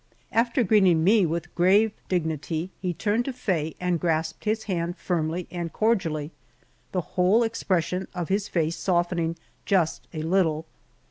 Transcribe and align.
After 0.31 0.63
greeting 0.63 1.03
me 1.03 1.27
with 1.27 1.53
grave 1.53 1.91
dignity, 2.09 2.71
he 2.81 2.91
turned 2.91 3.25
to 3.25 3.33
Faye 3.33 3.75
and 3.79 3.99
grasped 3.99 4.45
his 4.45 4.63
hand 4.63 4.97
firmly 4.97 5.47
and 5.51 5.71
cordially, 5.71 6.31
the 6.91 7.01
whole 7.01 7.43
expression 7.43 8.07
of 8.15 8.27
his 8.27 8.47
face 8.47 8.75
softening 8.77 9.35
just 9.63 10.07
a 10.11 10.23
little. 10.23 10.65